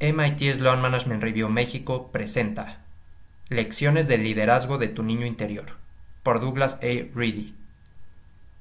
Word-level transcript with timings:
MIT 0.00 0.54
Sloan 0.54 0.80
Management 0.80 1.24
Review 1.24 1.48
México 1.48 2.12
presenta 2.12 2.84
Lecciones 3.48 4.06
del 4.06 4.22
liderazgo 4.22 4.78
de 4.78 4.86
tu 4.86 5.02
niño 5.02 5.26
interior 5.26 5.72
por 6.22 6.38
Douglas 6.38 6.78
A. 6.84 7.16
Reedy. 7.16 7.56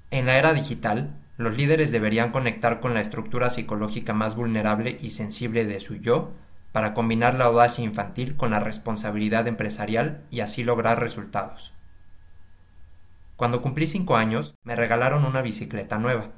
En 0.10 0.26
la 0.26 0.40
era 0.40 0.56
digital, 0.56 1.16
los 1.38 1.56
líderes 1.56 1.92
deberían 1.92 2.32
conectar 2.32 2.80
con 2.80 2.96
la 2.96 3.02
estructura 3.02 3.52
psicológica 3.52 4.14
más 4.14 4.36
vulnerable 4.36 4.98
y 5.00 5.12
sensible 5.12 5.66
de 5.66 5.80
su 5.80 5.98
yo 5.98 6.32
para 6.72 6.96
combinar 6.96 7.36
la 7.36 7.46
audacia 7.46 7.84
infantil 7.84 8.36
con 8.36 8.50
la 8.50 8.60
responsabilidad 8.60 9.46
empresarial 9.46 10.24
y 10.32 10.40
así 10.40 10.64
lograr 10.64 11.00
resultados. 11.00 11.72
Cuando 13.36 13.62
cumplí 13.62 13.86
cinco 13.86 14.18
años, 14.18 14.56
me 14.64 14.76
regalaron 14.76 15.24
una 15.24 15.44
bicicleta 15.44 16.00
nueva. 16.00 16.30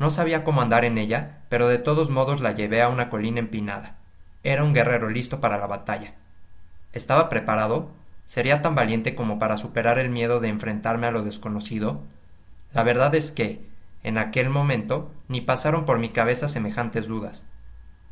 No 0.00 0.10
sabía 0.10 0.42
cómo 0.42 0.60
andar 0.60 0.84
en 0.84 0.98
ella, 0.98 1.44
pero 1.48 1.68
de 1.68 1.78
todos 1.78 2.10
modos 2.10 2.40
la 2.40 2.50
llevé 2.50 2.82
a 2.82 2.88
una 2.88 3.10
colina 3.10 3.38
empinada. 3.38 3.97
Era 4.42 4.62
un 4.62 4.72
guerrero 4.72 5.10
listo 5.10 5.40
para 5.40 5.58
la 5.58 5.66
batalla. 5.66 6.14
¿Estaba 6.92 7.28
preparado? 7.28 7.90
¿Sería 8.24 8.62
tan 8.62 8.74
valiente 8.74 9.14
como 9.14 9.38
para 9.38 9.56
superar 9.56 9.98
el 9.98 10.10
miedo 10.10 10.40
de 10.40 10.48
enfrentarme 10.48 11.06
a 11.06 11.10
lo 11.10 11.22
desconocido? 11.22 12.02
La 12.72 12.82
verdad 12.82 13.14
es 13.14 13.32
que, 13.32 13.66
en 14.02 14.18
aquel 14.18 14.50
momento, 14.50 15.10
ni 15.28 15.40
pasaron 15.40 15.84
por 15.86 15.98
mi 15.98 16.10
cabeza 16.10 16.48
semejantes 16.48 17.06
dudas. 17.06 17.44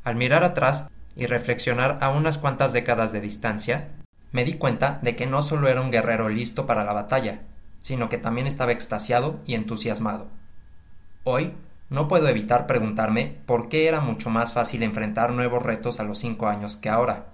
Al 0.04 0.16
mirar 0.16 0.42
atrás 0.42 0.90
y 1.14 1.26
reflexionar 1.26 1.98
a 2.00 2.10
unas 2.10 2.38
cuantas 2.38 2.72
décadas 2.72 3.12
de 3.12 3.20
distancia, 3.20 3.88
me 4.32 4.44
di 4.44 4.54
cuenta 4.54 4.98
de 5.02 5.16
que 5.16 5.26
no 5.26 5.42
solo 5.42 5.68
era 5.68 5.80
un 5.80 5.90
guerrero 5.90 6.28
listo 6.28 6.66
para 6.66 6.84
la 6.84 6.92
batalla, 6.92 7.40
sino 7.80 8.08
que 8.08 8.18
también 8.18 8.46
estaba 8.46 8.72
extasiado 8.72 9.40
y 9.46 9.54
entusiasmado. 9.54 10.26
Hoy, 11.24 11.54
no 11.88 12.08
puedo 12.08 12.28
evitar 12.28 12.66
preguntarme 12.66 13.38
por 13.46 13.68
qué 13.68 13.86
era 13.86 14.00
mucho 14.00 14.28
más 14.28 14.52
fácil 14.52 14.82
enfrentar 14.82 15.32
nuevos 15.32 15.62
retos 15.62 16.00
a 16.00 16.04
los 16.04 16.18
cinco 16.18 16.48
años 16.48 16.76
que 16.76 16.88
ahora. 16.88 17.26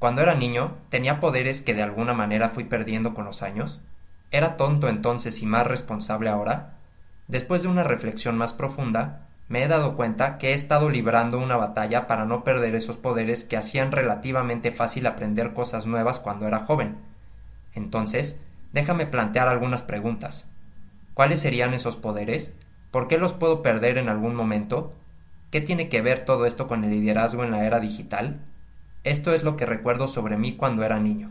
Cuando 0.00 0.22
era 0.22 0.34
niño, 0.34 0.78
tenía 0.88 1.20
poderes 1.20 1.62
que 1.62 1.74
de 1.74 1.82
alguna 1.82 2.12
manera 2.12 2.48
fui 2.48 2.64
perdiendo 2.64 3.14
con 3.14 3.24
los 3.24 3.42
años. 3.42 3.80
¿Era 4.32 4.56
tonto 4.56 4.88
entonces 4.88 5.42
y 5.42 5.46
más 5.46 5.66
responsable 5.66 6.30
ahora? 6.30 6.78
Después 7.28 7.62
de 7.62 7.68
una 7.68 7.84
reflexión 7.84 8.36
más 8.36 8.52
profunda, 8.52 9.28
me 9.48 9.62
he 9.62 9.68
dado 9.68 9.96
cuenta 9.96 10.38
que 10.38 10.50
he 10.50 10.54
estado 10.54 10.90
librando 10.90 11.38
una 11.38 11.56
batalla 11.56 12.06
para 12.06 12.24
no 12.24 12.42
perder 12.44 12.74
esos 12.74 12.96
poderes 12.96 13.44
que 13.44 13.56
hacían 13.56 13.92
relativamente 13.92 14.72
fácil 14.72 15.06
aprender 15.06 15.52
cosas 15.52 15.86
nuevas 15.86 16.18
cuando 16.18 16.48
era 16.48 16.60
joven. 16.60 16.98
Entonces, 17.74 18.40
déjame 18.72 19.06
plantear 19.06 19.48
algunas 19.48 19.82
preguntas. 19.82 20.50
¿Cuáles 21.14 21.40
serían 21.40 21.74
esos 21.74 21.96
poderes? 21.96 22.54
¿Por 22.90 23.06
qué 23.06 23.18
los 23.18 23.32
puedo 23.32 23.62
perder 23.62 23.98
en 23.98 24.08
algún 24.08 24.34
momento? 24.34 24.92
¿Qué 25.52 25.60
tiene 25.60 25.88
que 25.88 26.02
ver 26.02 26.24
todo 26.24 26.44
esto 26.44 26.66
con 26.66 26.82
el 26.82 26.90
liderazgo 26.90 27.44
en 27.44 27.52
la 27.52 27.64
era 27.64 27.78
digital? 27.78 28.40
Esto 29.04 29.32
es 29.32 29.44
lo 29.44 29.56
que 29.56 29.64
recuerdo 29.64 30.08
sobre 30.08 30.36
mí 30.36 30.56
cuando 30.56 30.82
era 30.82 30.98
niño. 30.98 31.30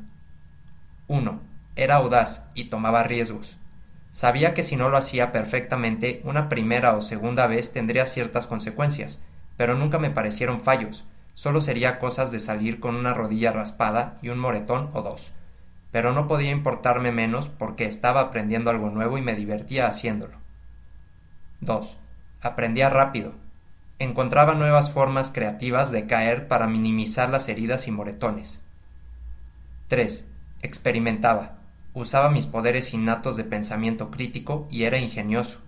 1. 1.08 1.42
Era 1.76 1.96
audaz 1.96 2.50
y 2.54 2.66
tomaba 2.66 3.04
riesgos. 3.04 3.58
Sabía 4.14 4.54
que 4.54 4.64
si 4.64 4.78
no 4.78 4.90
lo 4.90 4.96
hacía 4.96 5.32
perfectamente 5.32 6.22
una 6.24 6.48
primera 6.48 6.96
o 6.96 7.02
segunda 7.02 7.46
vez 7.48 7.74
tendría 7.74 8.06
ciertas 8.06 8.48
consecuencias, 8.48 9.24
pero 9.58 9.76
nunca 9.76 10.00
me 10.00 10.10
parecieron 10.10 10.62
fallos, 10.62 11.06
solo 11.34 11.60
sería 11.60 12.00
cosas 12.00 12.32
de 12.32 12.40
salir 12.40 12.80
con 12.80 12.96
una 12.96 13.14
rodilla 13.14 13.52
raspada 13.52 14.18
y 14.22 14.30
un 14.30 14.40
moretón 14.40 14.90
o 14.94 15.02
dos. 15.02 15.34
Pero 15.92 16.14
no 16.14 16.28
podía 16.28 16.52
importarme 16.52 17.12
menos 17.12 17.50
porque 17.50 17.86
estaba 17.86 18.22
aprendiendo 18.22 18.70
algo 18.70 18.90
nuevo 18.90 19.18
y 19.18 19.22
me 19.22 19.36
divertía 19.36 19.88
haciéndolo. 19.88 20.39
2. 21.62 21.98
Aprendía 22.42 22.90
rápido. 22.90 23.34
Encontraba 24.00 24.56
nuevas 24.56 24.92
formas 24.92 25.30
creativas 25.30 25.92
de 25.92 26.08
caer 26.08 26.48
para 26.48 26.68
minimizar 26.68 27.30
las 27.30 27.50
heridas 27.50 27.88
y 27.88 27.92
moretones. 27.92 28.64
3. 29.90 30.28
Experimentaba. 30.62 31.58
Usaba 31.94 32.30
mis 32.30 32.48
poderes 32.48 32.94
innatos 32.94 33.36
de 33.36 33.44
pensamiento 33.44 34.10
crítico 34.10 34.68
y 34.72 34.84
era 34.84 35.00
ingenioso. 35.00 35.60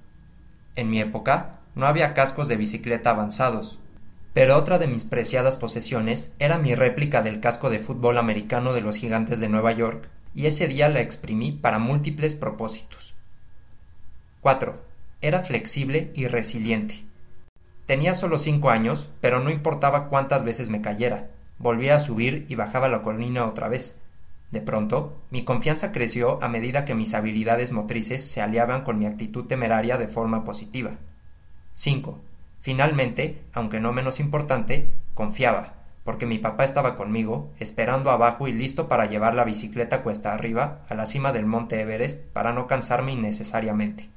En 0.75 0.89
mi 0.89 1.01
época 1.01 1.59
no 1.75 1.87
había 1.87 2.13
cascos 2.13 2.47
de 2.47 2.55
bicicleta 2.55 3.09
avanzados, 3.09 3.79
pero 4.33 4.55
otra 4.55 4.77
de 4.77 4.87
mis 4.87 5.03
preciadas 5.03 5.57
posesiones 5.57 6.31
era 6.39 6.57
mi 6.57 6.73
réplica 6.73 7.21
del 7.21 7.41
casco 7.41 7.69
de 7.69 7.79
fútbol 7.79 8.17
americano 8.17 8.71
de 8.71 8.81
los 8.81 8.95
gigantes 8.95 9.41
de 9.41 9.49
Nueva 9.49 9.73
York, 9.73 10.09
y 10.33 10.45
ese 10.45 10.69
día 10.69 10.87
la 10.87 11.01
exprimí 11.01 11.51
para 11.51 11.79
múltiples 11.79 12.35
propósitos. 12.35 13.13
4 14.39 14.90
era 15.21 15.41
flexible 15.41 16.11
y 16.15 16.27
resiliente. 16.27 17.05
Tenía 17.85 18.15
solo 18.15 18.37
cinco 18.37 18.69
años, 18.69 19.09
pero 19.21 19.39
no 19.39 19.49
importaba 19.49 20.07
cuántas 20.07 20.43
veces 20.43 20.69
me 20.69 20.81
cayera, 20.81 21.29
volvía 21.59 21.95
a 21.95 21.99
subir 21.99 22.45
y 22.49 22.55
bajaba 22.55 22.89
la 22.89 23.01
colina 23.01 23.45
otra 23.45 23.67
vez. 23.67 23.99
De 24.51 24.61
pronto, 24.61 25.17
mi 25.29 25.43
confianza 25.43 25.91
creció 25.91 26.43
a 26.43 26.49
medida 26.49 26.83
que 26.83 26.95
mis 26.95 27.13
habilidades 27.13 27.71
motrices 27.71 28.23
se 28.23 28.41
aliaban 28.41 28.83
con 28.83 28.99
mi 28.99 29.05
actitud 29.05 29.45
temeraria 29.45 29.97
de 29.97 30.07
forma 30.07 30.43
positiva. 30.43 30.91
5. 31.73 32.19
Finalmente, 32.59 33.41
aunque 33.53 33.79
no 33.79 33.93
menos 33.93 34.19
importante, 34.19 34.91
confiaba, 35.13 35.75
porque 36.03 36.25
mi 36.25 36.37
papá 36.37 36.63
estaba 36.63 36.95
conmigo, 36.95 37.51
esperando 37.59 38.11
abajo 38.11 38.47
y 38.47 38.53
listo 38.53 38.87
para 38.87 39.05
llevar 39.05 39.35
la 39.35 39.45
bicicleta 39.45 40.01
cuesta 40.01 40.33
arriba 40.33 40.81
a 40.89 40.95
la 40.95 41.05
cima 41.05 41.31
del 41.31 41.45
monte 41.45 41.79
Everest 41.79 42.21
para 42.33 42.51
no 42.51 42.67
cansarme 42.67 43.13
innecesariamente. 43.13 44.09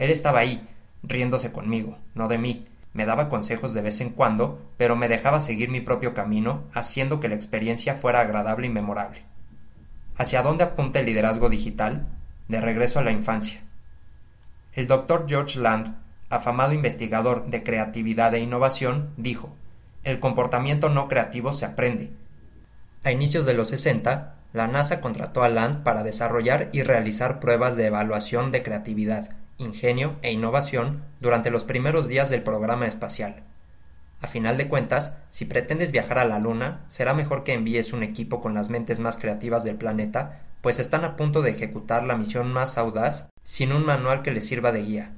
Él 0.00 0.10
estaba 0.10 0.38
ahí, 0.38 0.66
riéndose 1.02 1.52
conmigo, 1.52 1.98
no 2.14 2.26
de 2.26 2.38
mí. 2.38 2.66
Me 2.94 3.04
daba 3.04 3.28
consejos 3.28 3.74
de 3.74 3.82
vez 3.82 4.00
en 4.00 4.08
cuando, 4.08 4.58
pero 4.78 4.96
me 4.96 5.08
dejaba 5.08 5.40
seguir 5.40 5.68
mi 5.68 5.82
propio 5.82 6.14
camino, 6.14 6.64
haciendo 6.72 7.20
que 7.20 7.28
la 7.28 7.34
experiencia 7.34 7.94
fuera 7.94 8.20
agradable 8.20 8.66
y 8.66 8.70
memorable. 8.70 9.24
¿Hacia 10.16 10.42
dónde 10.42 10.64
apunta 10.64 11.00
el 11.00 11.06
liderazgo 11.06 11.50
digital? 11.50 12.08
De 12.48 12.62
regreso 12.62 12.98
a 12.98 13.02
la 13.02 13.10
infancia. 13.10 13.60
El 14.72 14.86
doctor 14.86 15.26
George 15.28 15.58
Land, 15.58 15.94
afamado 16.30 16.72
investigador 16.72 17.48
de 17.48 17.62
creatividad 17.62 18.34
e 18.34 18.40
innovación, 18.40 19.10
dijo, 19.18 19.54
el 20.02 20.18
comportamiento 20.18 20.88
no 20.88 21.08
creativo 21.08 21.52
se 21.52 21.66
aprende. 21.66 22.10
A 23.04 23.12
inicios 23.12 23.44
de 23.44 23.52
los 23.52 23.68
60, 23.68 24.34
la 24.54 24.66
NASA 24.66 25.02
contrató 25.02 25.42
a 25.42 25.50
Land 25.50 25.82
para 25.82 26.02
desarrollar 26.04 26.70
y 26.72 26.84
realizar 26.84 27.38
pruebas 27.38 27.76
de 27.76 27.86
evaluación 27.86 28.50
de 28.50 28.62
creatividad, 28.62 29.36
ingenio 29.60 30.16
e 30.22 30.32
innovación 30.32 31.04
durante 31.20 31.50
los 31.50 31.64
primeros 31.64 32.08
días 32.08 32.30
del 32.30 32.42
programa 32.42 32.86
espacial. 32.86 33.44
A 34.22 34.26
final 34.26 34.58
de 34.58 34.68
cuentas, 34.68 35.16
si 35.30 35.44
pretendes 35.44 35.92
viajar 35.92 36.18
a 36.18 36.24
la 36.24 36.38
Luna, 36.38 36.84
será 36.88 37.14
mejor 37.14 37.44
que 37.44 37.54
envíes 37.54 37.92
un 37.92 38.02
equipo 38.02 38.40
con 38.40 38.54
las 38.54 38.68
mentes 38.68 39.00
más 39.00 39.16
creativas 39.16 39.64
del 39.64 39.76
planeta, 39.76 40.42
pues 40.60 40.78
están 40.78 41.04
a 41.04 41.16
punto 41.16 41.40
de 41.40 41.50
ejecutar 41.50 42.04
la 42.04 42.16
misión 42.16 42.52
más 42.52 42.76
audaz 42.76 43.28
sin 43.44 43.72
un 43.72 43.84
manual 43.84 44.22
que 44.22 44.30
les 44.30 44.46
sirva 44.46 44.72
de 44.72 44.82
guía. 44.82 45.12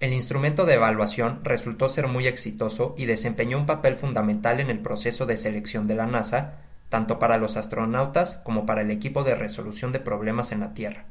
El 0.00 0.12
instrumento 0.12 0.66
de 0.66 0.74
evaluación 0.74 1.40
resultó 1.44 1.88
ser 1.88 2.08
muy 2.08 2.26
exitoso 2.26 2.94
y 2.98 3.06
desempeñó 3.06 3.58
un 3.58 3.66
papel 3.66 3.96
fundamental 3.96 4.60
en 4.60 4.70
el 4.70 4.80
proceso 4.80 5.26
de 5.26 5.36
selección 5.36 5.86
de 5.86 5.94
la 5.94 6.06
NASA, 6.06 6.58
tanto 6.88 7.18
para 7.18 7.38
los 7.38 7.56
astronautas 7.56 8.36
como 8.44 8.66
para 8.66 8.82
el 8.82 8.90
equipo 8.90 9.24
de 9.24 9.34
resolución 9.34 9.92
de 9.92 10.00
problemas 10.00 10.52
en 10.52 10.60
la 10.60 10.74
Tierra. 10.74 11.06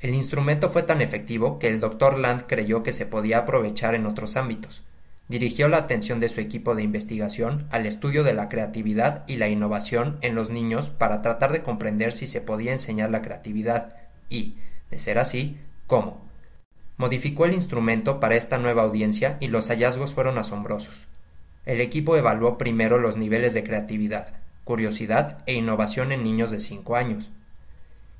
El 0.00 0.14
instrumento 0.14 0.68
fue 0.68 0.82
tan 0.82 1.00
efectivo 1.00 1.58
que 1.58 1.68
el 1.68 1.80
Dr. 1.80 2.18
Land 2.18 2.44
creyó 2.46 2.82
que 2.82 2.92
se 2.92 3.06
podía 3.06 3.38
aprovechar 3.38 3.94
en 3.94 4.06
otros 4.06 4.36
ámbitos. 4.36 4.84
Dirigió 5.28 5.68
la 5.68 5.78
atención 5.78 6.20
de 6.20 6.28
su 6.28 6.40
equipo 6.40 6.74
de 6.74 6.82
investigación 6.82 7.66
al 7.70 7.86
estudio 7.86 8.22
de 8.22 8.34
la 8.34 8.48
creatividad 8.48 9.24
y 9.26 9.36
la 9.36 9.48
innovación 9.48 10.18
en 10.20 10.34
los 10.34 10.50
niños 10.50 10.90
para 10.90 11.22
tratar 11.22 11.50
de 11.52 11.62
comprender 11.62 12.12
si 12.12 12.26
se 12.26 12.40
podía 12.40 12.72
enseñar 12.72 13.10
la 13.10 13.22
creatividad 13.22 13.96
y, 14.28 14.56
de 14.90 14.98
ser 14.98 15.18
así, 15.18 15.56
cómo. 15.86 16.24
Modificó 16.98 17.44
el 17.44 17.54
instrumento 17.54 18.20
para 18.20 18.36
esta 18.36 18.58
nueva 18.58 18.82
audiencia 18.82 19.36
y 19.40 19.48
los 19.48 19.68
hallazgos 19.68 20.12
fueron 20.12 20.38
asombrosos. 20.38 21.06
El 21.64 21.80
equipo 21.80 22.16
evaluó 22.16 22.58
primero 22.58 22.98
los 22.98 23.16
niveles 23.16 23.52
de 23.54 23.64
creatividad, 23.64 24.34
curiosidad 24.62 25.42
e 25.46 25.54
innovación 25.54 26.12
en 26.12 26.22
niños 26.22 26.52
de 26.52 26.60
5 26.60 26.94
años, 26.94 27.30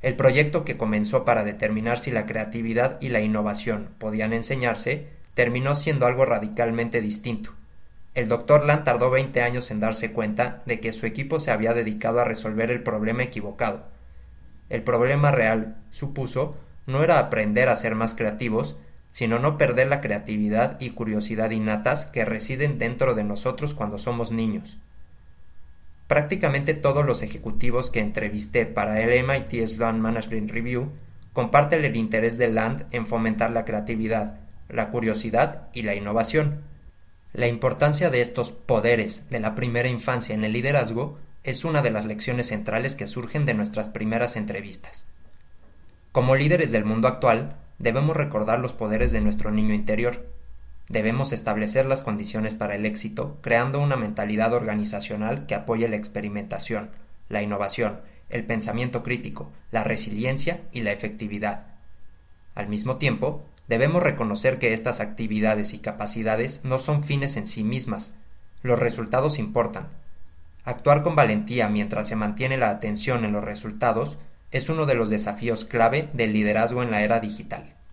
el 0.06 0.14
proyecto 0.14 0.64
que 0.64 0.76
comenzó 0.76 1.24
para 1.24 1.42
determinar 1.42 1.98
si 1.98 2.12
la 2.12 2.26
creatividad 2.26 2.96
y 3.00 3.08
la 3.08 3.22
innovación 3.22 3.88
podían 3.98 4.32
enseñarse 4.32 5.08
terminó 5.34 5.74
siendo 5.74 6.06
algo 6.06 6.24
radicalmente 6.24 7.00
distinto. 7.00 7.54
El 8.14 8.28
doctor 8.28 8.64
Land 8.64 8.84
tardó 8.84 9.10
20 9.10 9.42
años 9.42 9.72
en 9.72 9.80
darse 9.80 10.12
cuenta 10.12 10.62
de 10.64 10.78
que 10.78 10.92
su 10.92 11.06
equipo 11.06 11.40
se 11.40 11.50
había 11.50 11.74
dedicado 11.74 12.20
a 12.20 12.24
resolver 12.24 12.70
el 12.70 12.84
problema 12.84 13.24
equivocado. 13.24 13.88
El 14.68 14.84
problema 14.84 15.32
real, 15.32 15.78
supuso, 15.90 16.56
no 16.86 17.02
era 17.02 17.18
aprender 17.18 17.68
a 17.68 17.74
ser 17.74 17.96
más 17.96 18.14
creativos, 18.14 18.76
sino 19.10 19.40
no 19.40 19.58
perder 19.58 19.88
la 19.88 20.00
creatividad 20.00 20.80
y 20.80 20.90
curiosidad 20.90 21.50
innatas 21.50 22.04
que 22.04 22.24
residen 22.24 22.78
dentro 22.78 23.14
de 23.14 23.24
nosotros 23.24 23.74
cuando 23.74 23.98
somos 23.98 24.30
niños. 24.30 24.78
Prácticamente 26.06 26.74
todos 26.74 27.04
los 27.04 27.22
ejecutivos 27.22 27.90
que 27.90 28.00
entrevisté 28.00 28.64
para 28.66 29.00
el 29.00 29.24
MIT 29.24 29.66
Sloan 29.66 30.00
Management 30.00 30.50
Review 30.50 30.92
comparten 31.32 31.84
el 31.84 31.96
interés 31.96 32.38
de 32.38 32.48
Land 32.48 32.86
en 32.92 33.06
fomentar 33.06 33.50
la 33.50 33.64
creatividad, 33.64 34.38
la 34.68 34.90
curiosidad 34.90 35.68
y 35.72 35.82
la 35.82 35.94
innovación. 35.94 36.62
La 37.32 37.48
importancia 37.48 38.08
de 38.08 38.20
estos 38.20 38.52
poderes 38.52 39.28
de 39.30 39.40
la 39.40 39.54
primera 39.54 39.88
infancia 39.88 40.34
en 40.34 40.44
el 40.44 40.52
liderazgo 40.52 41.18
es 41.44 41.64
una 41.64 41.82
de 41.82 41.90
las 41.90 42.06
lecciones 42.06 42.48
centrales 42.48 42.94
que 42.94 43.06
surgen 43.06 43.44
de 43.44 43.54
nuestras 43.54 43.88
primeras 43.88 44.36
entrevistas. 44.36 45.06
Como 46.12 46.34
líderes 46.34 46.72
del 46.72 46.84
mundo 46.84 47.08
actual, 47.08 47.56
debemos 47.78 48.16
recordar 48.16 48.60
los 48.60 48.72
poderes 48.72 49.12
de 49.12 49.20
nuestro 49.20 49.50
niño 49.50 49.74
interior. 49.74 50.26
Debemos 50.88 51.32
establecer 51.32 51.84
las 51.86 52.02
condiciones 52.02 52.54
para 52.54 52.76
el 52.76 52.86
éxito, 52.86 53.38
creando 53.40 53.80
una 53.80 53.96
mentalidad 53.96 54.52
organizacional 54.52 55.46
que 55.46 55.56
apoye 55.56 55.88
la 55.88 55.96
experimentación, 55.96 56.90
la 57.28 57.42
innovación, 57.42 58.00
el 58.30 58.44
pensamiento 58.44 59.02
crítico, 59.02 59.52
la 59.70 59.84
resiliencia 59.84 60.62
y 60.72 60.82
la 60.82 60.92
efectividad. 60.92 61.66
Al 62.54 62.68
mismo 62.68 62.96
tiempo, 62.96 63.44
debemos 63.68 64.02
reconocer 64.02 64.58
que 64.58 64.72
estas 64.72 65.00
actividades 65.00 65.74
y 65.74 65.78
capacidades 65.78 66.60
no 66.64 66.78
son 66.78 67.02
fines 67.02 67.36
en 67.36 67.46
sí 67.46 67.64
mismas. 67.64 68.14
Los 68.62 68.78
resultados 68.78 69.38
importan. 69.38 69.88
Actuar 70.64 71.02
con 71.02 71.16
valentía 71.16 71.68
mientras 71.68 72.08
se 72.08 72.16
mantiene 72.16 72.56
la 72.56 72.70
atención 72.70 73.24
en 73.24 73.32
los 73.32 73.44
resultados 73.44 74.18
es 74.50 74.68
uno 74.68 74.86
de 74.86 74.94
los 74.94 75.10
desafíos 75.10 75.64
clave 75.64 76.08
del 76.12 76.32
liderazgo 76.32 76.82
en 76.82 76.90
la 76.90 77.02
era 77.02 77.20
digital. 77.20 77.75